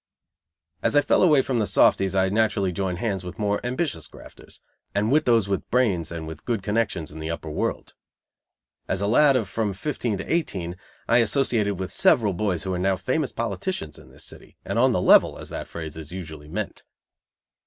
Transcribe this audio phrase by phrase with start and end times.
[0.81, 4.59] As I fell away from the softies I naturally joined hands with more ambitious grafters,
[4.95, 7.93] and with those with brains and with good connections in the upper world.
[8.87, 10.75] As a lad of from fifteen to eighteen
[11.07, 14.91] I associated with several boys who are now famous politicians in this city, and "on
[14.91, 16.83] the level," as that phrase is usually meant.